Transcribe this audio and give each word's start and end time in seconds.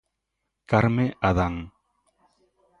Carme 0.73 1.05
Adán. 1.29 1.55